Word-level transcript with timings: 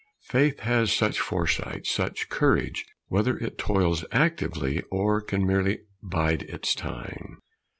Faith 0.23 0.61
has 0.61 0.91
such 0.91 1.19
foresight, 1.19 1.85
such 1.85 2.27
courage, 2.27 2.85
whether 3.09 3.37
it 3.37 3.59
toils 3.59 4.03
actively 4.11 4.81
or 4.91 5.21
can 5.21 5.45
merely 5.45 5.77
bide 6.01 6.41
its 6.41 6.73
time. 6.73 7.37